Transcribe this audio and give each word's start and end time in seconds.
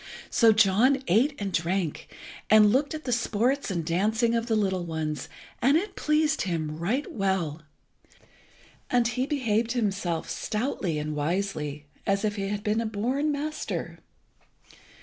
So 0.31 0.51
John 0.51 1.03
ate 1.07 1.35
and 1.39 1.53
drank, 1.53 2.11
and 2.49 2.71
looked 2.73 2.95
at 2.95 3.03
the 3.03 3.11
sports 3.11 3.69
and 3.69 3.85
dancing 3.85 4.33
of 4.33 4.47
the 4.47 4.55
little 4.55 4.83
ones, 4.83 5.29
and 5.61 5.77
it 5.77 5.95
pleased 5.95 6.41
him 6.41 6.75
right 6.79 7.11
well, 7.11 7.61
and 8.89 9.07
he 9.07 9.27
behaved 9.27 9.73
himself 9.73 10.27
stoutly 10.27 10.97
and 10.97 11.15
wisely, 11.15 11.85
as 12.07 12.25
if 12.25 12.35
he 12.35 12.47
had 12.47 12.63
been 12.63 12.81
a 12.81 12.87
born 12.87 13.31
master. 13.31 13.99